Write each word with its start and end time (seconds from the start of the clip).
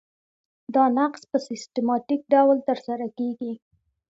دا 0.73 0.83
نقض 0.97 1.21
په 1.31 1.37
سیستماتیک 1.47 2.21
ډول 2.33 2.57
ترسره 2.69 3.07
کیږي. 3.17 3.53